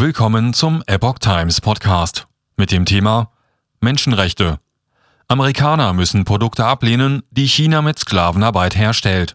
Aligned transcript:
Willkommen 0.00 0.54
zum 0.54 0.84
Epoch 0.86 1.18
Times 1.18 1.60
Podcast 1.60 2.28
mit 2.56 2.70
dem 2.70 2.84
Thema 2.84 3.32
Menschenrechte. 3.80 4.60
Amerikaner 5.26 5.92
müssen 5.92 6.24
Produkte 6.24 6.64
ablehnen, 6.64 7.24
die 7.32 7.48
China 7.48 7.82
mit 7.82 7.98
Sklavenarbeit 7.98 8.76
herstellt. 8.76 9.34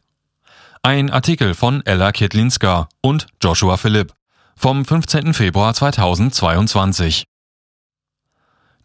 Ein 0.82 1.10
Artikel 1.10 1.54
von 1.54 1.86
Ella 1.86 2.14
Kietlinska 2.14 2.88
und 3.02 3.28
Joshua 3.42 3.76
Philipp 3.76 4.14
vom 4.56 4.86
15. 4.86 5.34
Februar 5.34 5.74
2022. 5.74 7.26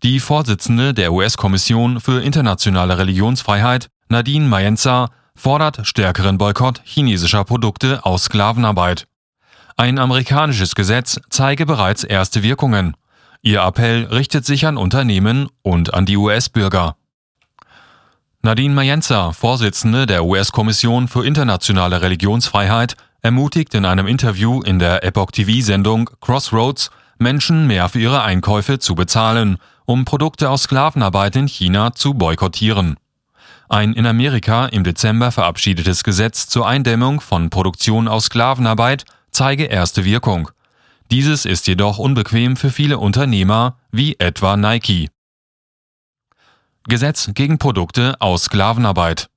Die 0.02 0.18
Vorsitzende 0.18 0.94
der 0.94 1.12
US-Kommission 1.12 2.00
für 2.00 2.24
internationale 2.24 2.98
Religionsfreiheit, 2.98 3.86
Nadine 4.08 4.48
Mayenza, 4.48 5.10
fordert 5.36 5.86
stärkeren 5.86 6.38
Boykott 6.38 6.80
chinesischer 6.82 7.44
Produkte 7.44 8.04
aus 8.04 8.24
Sklavenarbeit. 8.24 9.06
Ein 9.80 10.00
amerikanisches 10.00 10.74
Gesetz 10.74 11.20
zeige 11.30 11.64
bereits 11.64 12.02
erste 12.02 12.42
Wirkungen. 12.42 12.96
Ihr 13.42 13.62
Appell 13.62 14.06
richtet 14.06 14.44
sich 14.44 14.66
an 14.66 14.76
Unternehmen 14.76 15.48
und 15.62 15.94
an 15.94 16.04
die 16.04 16.16
US-Bürger. 16.16 16.96
Nadine 18.42 18.74
Mayenza, 18.74 19.32
Vorsitzende 19.32 20.06
der 20.06 20.24
US-Kommission 20.24 21.06
für 21.06 21.24
internationale 21.24 22.02
Religionsfreiheit, 22.02 22.96
ermutigt 23.22 23.72
in 23.72 23.84
einem 23.84 24.08
Interview 24.08 24.62
in 24.62 24.80
der 24.80 25.04
Epoch 25.04 25.30
TV-Sendung 25.30 26.10
Crossroads, 26.20 26.90
Menschen 27.18 27.68
mehr 27.68 27.88
für 27.88 28.00
ihre 28.00 28.22
Einkäufe 28.22 28.80
zu 28.80 28.96
bezahlen, 28.96 29.58
um 29.84 30.04
Produkte 30.04 30.50
aus 30.50 30.64
Sklavenarbeit 30.64 31.36
in 31.36 31.46
China 31.46 31.92
zu 31.92 32.14
boykottieren. 32.14 32.96
Ein 33.68 33.92
in 33.92 34.06
Amerika 34.06 34.66
im 34.66 34.82
Dezember 34.82 35.30
verabschiedetes 35.30 36.02
Gesetz 36.02 36.48
zur 36.48 36.66
Eindämmung 36.66 37.20
von 37.20 37.48
Produktion 37.48 38.08
aus 38.08 38.24
Sklavenarbeit 38.24 39.04
zeige 39.38 39.66
erste 39.66 40.04
Wirkung. 40.04 40.50
Dieses 41.12 41.44
ist 41.44 41.68
jedoch 41.68 41.98
unbequem 41.98 42.56
für 42.56 42.70
viele 42.70 42.98
Unternehmer 42.98 43.76
wie 43.92 44.16
etwa 44.18 44.56
Nike. 44.56 45.10
Gesetz 46.88 47.30
gegen 47.34 47.58
Produkte 47.58 48.16
aus 48.18 48.46
Sklavenarbeit. 48.46 49.28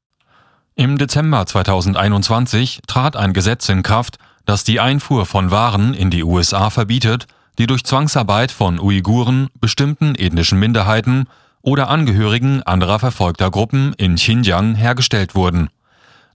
Im 0.74 0.98
Dezember 0.98 1.46
2021 1.46 2.82
trat 2.88 3.16
ein 3.16 3.32
Gesetz 3.32 3.70
in 3.70 3.84
Kraft, 3.84 4.18
das 4.48 4.64
die 4.64 4.80
Einfuhr 4.80 5.28
von 5.28 5.52
Waren 5.52 5.94
in 5.94 6.10
die 6.10 6.24
USA 6.24 6.72
verbietet, 6.72 7.28
die 7.60 7.68
durch 7.68 7.84
Zwangsarbeit 7.84 8.52
von 8.52 8.80
Uiguren, 8.80 9.50
bestimmten 9.60 10.16
ethnischen 10.16 10.58
Minderheiten 10.58 11.28
oder 11.62 11.90
Angehörigen 11.90 12.64
anderer 12.64 12.98
verfolgter 12.98 13.52
Gruppen 13.52 13.94
in 14.00 14.16
Xinjiang 14.16 14.74
hergestellt 14.74 15.36
wurden. 15.36 15.70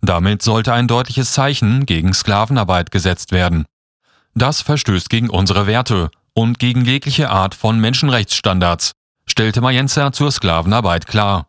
Damit 0.07 0.41
sollte 0.41 0.73
ein 0.73 0.87
deutliches 0.87 1.33
Zeichen 1.33 1.85
gegen 1.85 2.15
Sklavenarbeit 2.15 2.93
gesetzt 2.93 3.33
werden. 3.33 3.65
Das 4.37 4.63
verstößt 4.63 5.11
gegen 5.11 5.29
unsere 5.29 5.67
Werte 5.67 6.11
und 6.33 6.61
gegen 6.61 6.85
jegliche 6.85 7.29
Art 7.29 7.57
von 7.57 7.81
Menschenrechtsstandards, 7.81 8.93
stellte 9.27 9.61
Mayenza 9.61 10.13
zur 10.13 10.31
Sklavenarbeit 10.31 11.09
klar. 11.09 11.49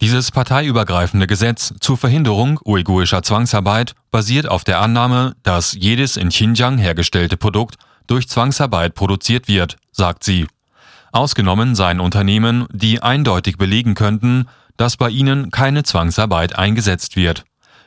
Dieses 0.00 0.32
parteiübergreifende 0.32 1.28
Gesetz 1.28 1.72
zur 1.78 1.96
Verhinderung 1.96 2.58
uigurischer 2.64 3.22
Zwangsarbeit 3.22 3.94
basiert 4.10 4.48
auf 4.48 4.64
der 4.64 4.80
Annahme, 4.80 5.36
dass 5.44 5.72
jedes 5.72 6.16
in 6.16 6.30
Xinjiang 6.30 6.76
hergestellte 6.76 7.36
Produkt 7.36 7.76
durch 8.08 8.28
Zwangsarbeit 8.28 8.96
produziert 8.96 9.46
wird, 9.46 9.76
sagt 9.92 10.24
sie. 10.24 10.48
Ausgenommen 11.12 11.76
seien 11.76 12.00
Unternehmen, 12.00 12.66
die 12.72 13.00
eindeutig 13.00 13.58
belegen 13.58 13.94
könnten, 13.94 14.48
dass 14.76 14.96
bei 14.96 15.10
ihnen 15.10 15.52
keine 15.52 15.84
Zwangsarbeit 15.84 16.58
eingesetzt 16.58 17.14
wird. 17.14 17.44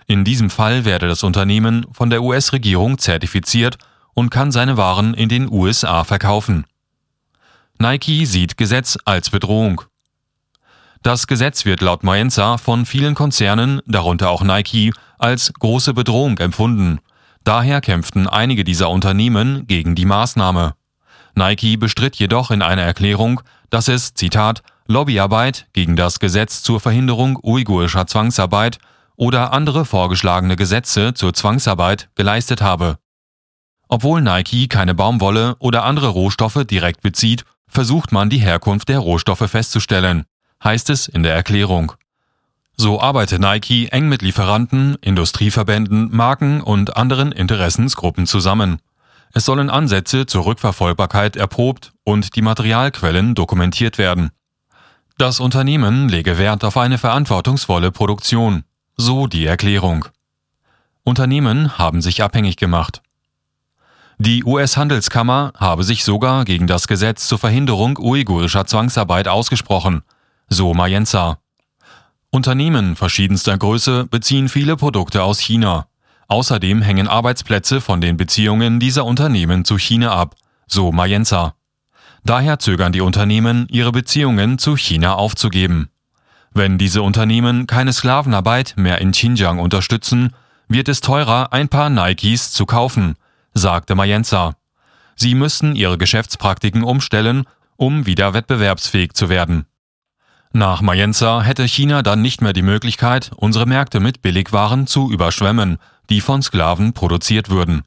In 0.08 0.24
diesem 0.24 0.50
Fall 0.50 0.86
werde 0.86 1.08
das 1.08 1.24
Unternehmen 1.24 1.86
von 1.92 2.10
der 2.10 2.24
US-Regierung 2.24 2.98
zertifiziert 2.98 3.78
und 4.14 4.30
kann 4.30 4.52
seine 4.52 4.78
Waren 4.78 5.14
in 5.14 5.30
den 5.30 5.52
USA 5.52 6.04
verkaufen. 6.04 6.66
Nike 7.80 8.26
sieht 8.26 8.58
Gesetz 8.58 8.98
als 9.06 9.30
Bedrohung. 9.30 9.82
Das 11.02 11.28
Gesetz 11.28 11.66
wird 11.66 11.82
laut 11.82 12.04
Maenza 12.04 12.58
von 12.58 12.86
vielen 12.86 13.16
Konzernen, 13.16 13.82
darunter 13.86 14.30
auch 14.30 14.44
Nike, 14.44 14.94
als 15.18 15.52
große 15.54 15.94
Bedrohung 15.94 16.38
empfunden. 16.38 17.00
Daher 17.44 17.82
kämpften 17.82 18.28
einige 18.28 18.64
dieser 18.64 18.90
Unternehmen 18.90 19.68
gegen 19.68 19.96
die 19.96 20.06
Maßnahme. 20.06 20.76
Nike 21.36 21.78
bestritt 21.78 22.16
jedoch 22.16 22.52
in 22.52 22.62
einer 22.62 22.84
Erklärung, 22.84 23.42
dass 23.70 23.90
es, 23.90 24.14
Zitat, 24.14 24.64
Lobbyarbeit 24.88 25.68
gegen 25.74 25.96
das 25.96 26.20
Gesetz 26.20 26.62
zur 26.62 26.80
Verhinderung 26.80 27.38
uigurischer 27.42 28.08
Zwangsarbeit 28.08 28.78
oder 29.24 29.54
andere 29.54 29.86
vorgeschlagene 29.86 30.58
Gesetze 30.58 31.14
zur 31.14 31.34
Zwangsarbeit 31.34 32.10
geleistet 32.16 32.62
habe. 32.62 32.98
Obwohl 33.88 34.20
Nike 34.22 34.68
keine 34.68 34.94
Baumwolle 34.94 35.56
oder 35.60 35.86
andere 35.86 36.10
Rohstoffe 36.10 36.66
direkt 36.70 37.02
bezieht, 37.02 37.46
versucht 37.70 38.12
man 38.12 38.30
die 38.30 38.40
Herkunft 38.40 38.90
der 38.90 39.00
Rohstoffe 39.00 39.50
festzustellen, 39.50 40.26
heißt 40.62 40.90
es 40.90 41.08
in 41.08 41.24
der 41.24 41.36
Erklärung. 41.36 41.94
So 42.76 43.00
arbeitet 43.00 43.40
Nike 43.40 43.88
eng 43.94 44.10
mit 44.10 44.22
Lieferanten, 44.22 44.98
Industrieverbänden, 45.00 46.14
Marken 46.14 46.60
und 46.60 46.98
anderen 46.98 47.32
Interessensgruppen 47.32 48.28
zusammen. 48.28 48.80
Es 49.32 49.46
sollen 49.46 49.70
Ansätze 49.70 50.26
zur 50.26 50.46
Rückverfolgbarkeit 50.46 51.38
erprobt 51.38 51.94
und 52.04 52.36
die 52.36 52.42
Materialquellen 52.42 53.36
dokumentiert 53.36 53.98
werden. 53.98 54.32
Das 55.18 55.40
Unternehmen 55.40 56.10
lege 56.10 56.38
Wert 56.38 56.66
auf 56.66 56.76
eine 56.76 56.98
verantwortungsvolle 56.98 57.92
Produktion, 57.92 58.66
so 58.98 59.28
die 59.28 59.46
Erklärung. 59.46 60.06
Unternehmen 61.04 61.78
haben 61.78 62.02
sich 62.02 62.24
abhängig 62.24 62.58
gemacht. 62.58 63.02
Die 64.20 64.44
US-Handelskammer 64.44 65.54
habe 65.58 65.84
sich 65.84 66.04
sogar 66.04 66.46
gegen 66.46 66.68
das 66.68 66.88
Gesetz 66.88 67.28
zur 67.28 67.40
Verhinderung 67.40 67.98
uigurischer 67.98 68.66
Zwangsarbeit 68.66 69.28
ausgesprochen, 69.28 70.04
so 70.48 70.74
Mayenza. 70.74 71.40
Unternehmen 72.30 72.96
verschiedenster 72.96 73.58
Größe 73.58 74.06
beziehen 74.06 74.50
viele 74.50 74.78
Produkte 74.78 75.24
aus 75.24 75.40
China. 75.40 75.88
Außerdem 76.28 76.82
hängen 76.82 77.08
Arbeitsplätze 77.08 77.82
von 77.82 78.02
den 78.02 78.18
Beziehungen 78.18 78.80
dieser 78.80 79.06
Unternehmen 79.06 79.66
zu 79.66 79.78
China 79.78 80.12
ab, 80.12 80.36
so 80.68 80.92
Mayenza. 80.92 81.56
Daher 82.24 82.60
zögern 82.60 82.94
die 82.94 83.02
Unternehmen, 83.02 83.68
ihre 83.70 83.92
Beziehungen 83.92 84.58
zu 84.58 84.78
China 84.78 85.16
aufzugeben. 85.16 85.90
Wenn 86.54 86.78
diese 86.78 87.02
Unternehmen 87.02 87.66
keine 87.66 87.94
Sklavenarbeit 87.94 88.76
mehr 88.78 89.00
in 89.02 89.12
Xinjiang 89.12 89.60
unterstützen, 89.60 90.34
wird 90.68 90.88
es 90.88 91.02
teurer, 91.02 91.52
ein 91.52 91.68
paar 91.68 91.90
Nikes 91.90 92.52
zu 92.52 92.66
kaufen, 92.66 93.16
sagte 93.54 93.96
Mayenza. 93.96 94.56
Sie 95.16 95.36
müssen 95.36 95.76
ihre 95.76 95.98
Geschäftspraktiken 95.98 96.84
umstellen, 96.84 97.46
um 97.76 98.06
wieder 98.06 98.34
wettbewerbsfähig 98.34 99.14
zu 99.14 99.30
werden. 99.30 99.66
Nach 100.52 100.82
Mayenza 100.82 101.42
hätte 101.42 101.68
China 101.68 102.04
dann 102.04 102.22
nicht 102.22 102.42
mehr 102.42 102.54
die 102.54 102.62
Möglichkeit, 102.62 103.32
unsere 103.36 103.66
Märkte 103.66 104.00
mit 104.00 104.22
Billigwaren 104.22 104.86
zu 104.86 105.12
überschwemmen, 105.12 105.80
die 106.10 106.22
von 106.22 106.44
Sklaven 106.44 106.94
produziert 106.94 107.50
würden. 107.50 107.82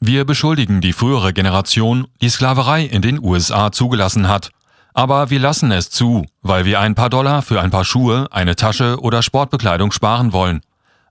Wir 0.00 0.26
beschuldigen 0.26 0.82
die 0.82 0.92
frühere 0.92 1.32
Generation, 1.32 2.06
die 2.20 2.28
Sklaverei 2.28 2.84
in 2.84 3.00
den 3.00 3.22
USA 3.22 3.72
zugelassen 3.72 4.28
hat, 4.28 4.50
aber 4.94 5.30
wir 5.30 5.40
lassen 5.40 5.70
es 5.70 5.90
zu, 5.90 6.26
weil 6.42 6.64
wir 6.64 6.80
ein 6.80 6.94
paar 6.94 7.10
Dollar 7.10 7.42
für 7.42 7.60
ein 7.60 7.70
paar 7.70 7.84
Schuhe, 7.84 8.28
eine 8.30 8.56
Tasche 8.56 9.00
oder 9.00 9.22
Sportbekleidung 9.22 9.92
sparen 9.92 10.32
wollen, 10.32 10.60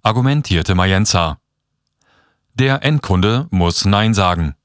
argumentierte 0.03 0.75
Mayenza. 0.75 1.37
Der 2.53 2.83
Endkunde 2.83 3.47
muss 3.51 3.85
Nein 3.85 4.13
sagen. 4.13 4.55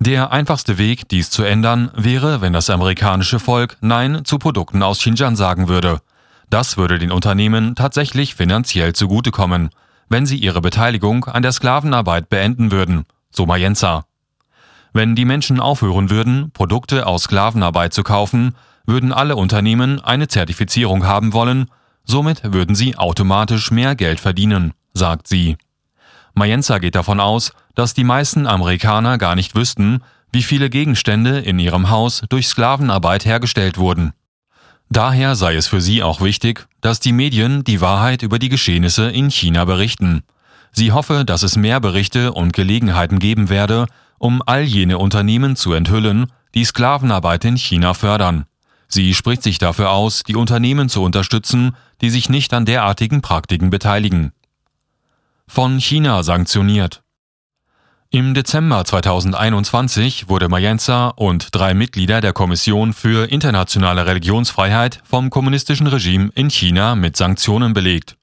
Der 0.00 0.30
einfachste 0.30 0.78
Weg, 0.78 1.08
dies 1.08 1.28
zu 1.30 1.42
ändern, 1.42 1.90
wäre, 1.96 2.40
wenn 2.40 2.52
das 2.52 2.70
amerikanische 2.70 3.40
Volk 3.40 3.76
Nein 3.80 4.24
zu 4.24 4.38
Produkten 4.38 4.82
aus 4.82 5.00
Xinjiang 5.00 5.34
sagen 5.34 5.68
würde. 5.68 6.00
Das 6.50 6.76
würde 6.76 6.98
den 6.98 7.10
Unternehmen 7.10 7.74
tatsächlich 7.74 8.36
finanziell 8.36 8.94
zugutekommen, 8.94 9.70
wenn 10.08 10.24
sie 10.24 10.36
ihre 10.36 10.60
Beteiligung 10.60 11.24
an 11.24 11.42
der 11.42 11.52
Sklavenarbeit 11.52 12.28
beenden 12.28 12.70
würden, 12.70 13.06
so 13.30 13.44
Mayenza. 13.44 14.04
Wenn 14.98 15.14
die 15.14 15.24
Menschen 15.24 15.60
aufhören 15.60 16.10
würden, 16.10 16.50
Produkte 16.50 17.06
aus 17.06 17.22
Sklavenarbeit 17.22 17.94
zu 17.94 18.02
kaufen, 18.02 18.56
würden 18.84 19.12
alle 19.12 19.36
Unternehmen 19.36 20.00
eine 20.00 20.26
Zertifizierung 20.26 21.06
haben 21.06 21.32
wollen, 21.32 21.66
somit 22.02 22.52
würden 22.52 22.74
sie 22.74 22.96
automatisch 22.96 23.70
mehr 23.70 23.94
Geld 23.94 24.18
verdienen, 24.18 24.72
sagt 24.94 25.28
sie. 25.28 25.56
Mayenza 26.34 26.78
geht 26.80 26.96
davon 26.96 27.20
aus, 27.20 27.52
dass 27.76 27.94
die 27.94 28.02
meisten 28.02 28.48
Amerikaner 28.48 29.18
gar 29.18 29.36
nicht 29.36 29.54
wüssten, 29.54 30.02
wie 30.32 30.42
viele 30.42 30.68
Gegenstände 30.68 31.38
in 31.38 31.60
ihrem 31.60 31.90
Haus 31.90 32.24
durch 32.28 32.48
Sklavenarbeit 32.48 33.24
hergestellt 33.24 33.78
wurden. 33.78 34.14
Daher 34.90 35.36
sei 35.36 35.54
es 35.54 35.68
für 35.68 35.80
sie 35.80 36.02
auch 36.02 36.20
wichtig, 36.20 36.66
dass 36.80 36.98
die 36.98 37.12
Medien 37.12 37.62
die 37.62 37.80
Wahrheit 37.80 38.24
über 38.24 38.40
die 38.40 38.48
Geschehnisse 38.48 39.08
in 39.08 39.30
China 39.30 39.64
berichten. 39.64 40.24
Sie 40.72 40.90
hoffe, 40.90 41.24
dass 41.24 41.44
es 41.44 41.54
mehr 41.54 41.78
Berichte 41.78 42.32
und 42.32 42.52
Gelegenheiten 42.52 43.20
geben 43.20 43.48
werde, 43.48 43.86
um 44.18 44.42
all 44.46 44.62
jene 44.62 44.98
Unternehmen 44.98 45.56
zu 45.56 45.72
enthüllen, 45.72 46.32
die 46.54 46.64
Sklavenarbeit 46.64 47.44
in 47.44 47.56
China 47.56 47.94
fördern. 47.94 48.46
Sie 48.88 49.14
spricht 49.14 49.42
sich 49.42 49.58
dafür 49.58 49.90
aus, 49.90 50.22
die 50.22 50.36
Unternehmen 50.36 50.88
zu 50.88 51.02
unterstützen, 51.02 51.76
die 52.00 52.10
sich 52.10 52.28
nicht 52.28 52.54
an 52.54 52.64
derartigen 52.64 53.22
Praktiken 53.22 53.70
beteiligen. 53.70 54.32
Von 55.46 55.78
China 55.78 56.22
sanktioniert. 56.22 57.02
Im 58.10 58.32
Dezember 58.32 58.84
2021 58.84 60.30
wurde 60.30 60.48
Mayenza 60.48 61.08
und 61.08 61.48
drei 61.52 61.74
Mitglieder 61.74 62.22
der 62.22 62.32
Kommission 62.32 62.94
für 62.94 63.30
internationale 63.30 64.06
Religionsfreiheit 64.06 65.02
vom 65.04 65.28
kommunistischen 65.28 65.86
Regime 65.86 66.30
in 66.34 66.48
China 66.48 66.94
mit 66.94 67.18
Sanktionen 67.18 67.74
belegt. 67.74 68.17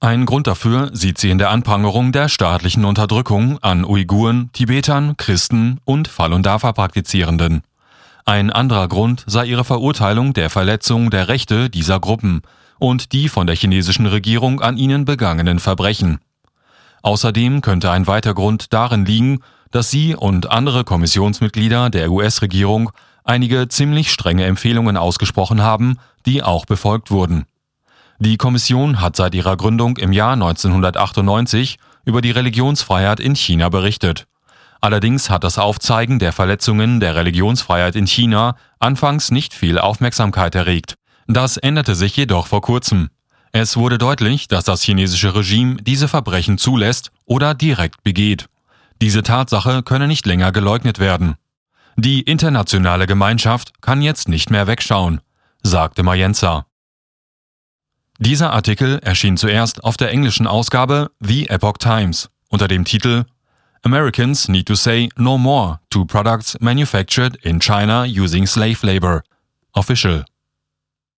Ein 0.00 0.26
Grund 0.26 0.46
dafür 0.46 0.90
sieht 0.92 1.18
sie 1.18 1.30
in 1.30 1.38
der 1.38 1.50
Anprangerung 1.50 2.12
der 2.12 2.28
staatlichen 2.28 2.84
Unterdrückung 2.84 3.58
an 3.62 3.84
Uiguren, 3.84 4.50
Tibetern, 4.52 5.16
Christen 5.16 5.80
und 5.84 6.08
Falun 6.08 6.42
Dafa 6.42 6.72
Praktizierenden. 6.72 7.62
Ein 8.26 8.50
anderer 8.50 8.88
Grund 8.88 9.24
sei 9.26 9.46
ihre 9.46 9.64
Verurteilung 9.64 10.32
der 10.32 10.50
Verletzung 10.50 11.10
der 11.10 11.28
Rechte 11.28 11.70
dieser 11.70 12.00
Gruppen 12.00 12.42
und 12.78 13.12
die 13.12 13.28
von 13.28 13.46
der 13.46 13.56
chinesischen 13.56 14.06
Regierung 14.06 14.60
an 14.60 14.76
ihnen 14.76 15.04
begangenen 15.04 15.58
Verbrechen. 15.58 16.18
Außerdem 17.02 17.60
könnte 17.60 17.90
ein 17.90 18.06
weiter 18.06 18.34
Grund 18.34 18.72
darin 18.72 19.04
liegen, 19.04 19.40
dass 19.70 19.90
sie 19.90 20.14
und 20.14 20.50
andere 20.50 20.84
Kommissionsmitglieder 20.84 21.90
der 21.90 22.10
US-Regierung 22.10 22.90
einige 23.24 23.68
ziemlich 23.68 24.10
strenge 24.10 24.44
Empfehlungen 24.44 24.96
ausgesprochen 24.96 25.62
haben, 25.62 25.98
die 26.26 26.42
auch 26.42 26.64
befolgt 26.64 27.10
wurden. 27.10 27.44
Die 28.18 28.36
Kommission 28.36 29.00
hat 29.00 29.16
seit 29.16 29.34
ihrer 29.34 29.56
Gründung 29.56 29.96
im 29.96 30.12
Jahr 30.12 30.34
1998 30.34 31.78
über 32.04 32.20
die 32.20 32.30
Religionsfreiheit 32.30 33.20
in 33.20 33.34
China 33.34 33.68
berichtet. 33.68 34.26
Allerdings 34.80 35.30
hat 35.30 35.44
das 35.44 35.58
Aufzeigen 35.58 36.18
der 36.18 36.32
Verletzungen 36.32 37.00
der 37.00 37.16
Religionsfreiheit 37.16 37.96
in 37.96 38.06
China 38.06 38.56
anfangs 38.78 39.30
nicht 39.30 39.54
viel 39.54 39.78
Aufmerksamkeit 39.78 40.54
erregt. 40.54 40.94
Das 41.26 41.56
änderte 41.56 41.94
sich 41.94 42.16
jedoch 42.16 42.46
vor 42.46 42.60
kurzem. 42.60 43.08
Es 43.50 43.76
wurde 43.76 43.98
deutlich, 43.98 44.46
dass 44.48 44.64
das 44.64 44.82
chinesische 44.82 45.34
Regime 45.34 45.76
diese 45.76 46.06
Verbrechen 46.06 46.58
zulässt 46.58 47.12
oder 47.24 47.54
direkt 47.54 48.02
begeht. 48.02 48.46
Diese 49.00 49.22
Tatsache 49.22 49.82
könne 49.82 50.06
nicht 50.06 50.26
länger 50.26 50.52
geleugnet 50.52 50.98
werden. 50.98 51.36
Die 51.96 52.20
internationale 52.20 53.06
Gemeinschaft 53.06 53.80
kann 53.80 54.02
jetzt 54.02 54.28
nicht 54.28 54.50
mehr 54.50 54.66
wegschauen, 54.66 55.20
sagte 55.62 56.02
Mayenza. 56.02 56.66
Dieser 58.18 58.52
Artikel 58.52 59.00
erschien 59.00 59.36
zuerst 59.36 59.82
auf 59.82 59.96
der 59.96 60.10
englischen 60.10 60.46
Ausgabe 60.46 61.10
The 61.20 61.48
Epoch 61.48 61.78
Times 61.78 62.30
unter 62.48 62.68
dem 62.68 62.84
Titel 62.84 63.24
Americans 63.82 64.48
need 64.48 64.66
to 64.66 64.74
say 64.74 65.10
no 65.16 65.36
more 65.36 65.78
to 65.90 66.04
products 66.06 66.56
manufactured 66.60 67.36
in 67.42 67.60
China 67.60 68.04
using 68.04 68.46
slave 68.46 68.78
labor. 68.82 69.22
Official. 69.74 70.24